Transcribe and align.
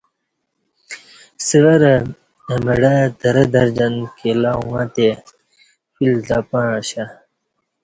سورہ 1.47 1.95
اہ 2.49 2.55
مڑہ 2.65 2.95
ترہ 3.19 3.43
درجن 3.53 3.93
کیلہ 4.17 4.51
اوݣہ 4.59 4.83
تے 4.95 5.07
فیل 5.93 6.15
تہ 6.27 6.37
پݩع 6.49 6.69
اشہ 6.79 7.05